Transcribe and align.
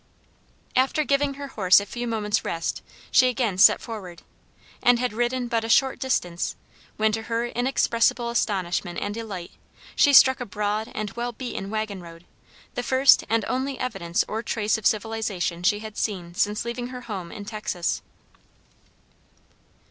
After 0.75 1.03
giving 1.03 1.35
her 1.35 1.49
horse 1.49 1.79
a 1.79 1.85
few 1.85 2.07
moments' 2.07 2.43
rest, 2.43 2.81
she 3.11 3.29
again 3.29 3.59
set 3.59 3.79
forward, 3.79 4.23
and 4.81 4.97
had 4.97 5.13
ridden 5.13 5.47
but 5.47 5.63
a 5.63 5.69
short 5.69 5.99
distance 5.99 6.55
when, 6.97 7.11
to 7.11 7.21
her 7.21 7.45
inexpressible 7.45 8.31
astonishment 8.31 8.97
and 8.97 9.13
delight, 9.13 9.51
she 9.95 10.11
struck 10.11 10.39
a 10.39 10.45
broad 10.47 10.91
and 10.95 11.11
well 11.11 11.33
beaten 11.33 11.69
wagon 11.69 12.01
road, 12.01 12.25
the 12.73 12.81
first 12.81 13.25
and 13.29 13.45
only 13.47 13.77
evidence 13.77 14.25
or 14.27 14.41
trace 14.41 14.75
of 14.75 14.87
civilization 14.87 15.61
she 15.61 15.81
had 15.81 15.97
seen 15.99 16.33
since 16.33 16.65
leaving 16.65 16.87
her 16.87 17.01
home 17.01 17.31
in 17.31 17.45
Texas. 17.45 18.01